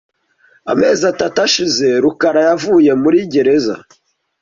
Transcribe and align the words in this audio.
Amezi 0.71 1.01
atatu 1.11 1.37
ashize 1.47 1.87
rukara 2.03 2.41
yavuye 2.49 2.91
muri 3.03 3.17
gereza. 3.33 3.75